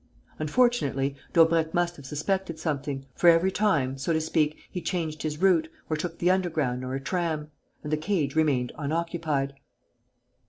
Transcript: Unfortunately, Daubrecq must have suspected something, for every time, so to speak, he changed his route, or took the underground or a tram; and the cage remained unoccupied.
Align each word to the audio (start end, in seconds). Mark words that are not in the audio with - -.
Unfortunately, 0.39 1.15
Daubrecq 1.33 1.75
must 1.75 1.95
have 1.97 2.07
suspected 2.07 2.57
something, 2.57 3.05
for 3.13 3.29
every 3.29 3.51
time, 3.51 3.99
so 3.99 4.11
to 4.11 4.19
speak, 4.19 4.57
he 4.71 4.81
changed 4.81 5.21
his 5.21 5.39
route, 5.39 5.67
or 5.91 5.95
took 5.95 6.17
the 6.17 6.31
underground 6.31 6.83
or 6.83 6.95
a 6.95 6.99
tram; 6.99 7.51
and 7.83 7.93
the 7.93 7.97
cage 7.97 8.35
remained 8.35 8.71
unoccupied. 8.79 9.53